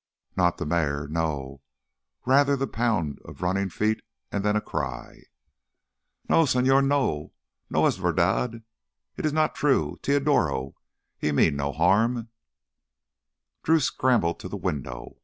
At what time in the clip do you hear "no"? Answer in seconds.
6.27-6.41, 6.83-7.33, 7.69-7.85, 11.55-11.71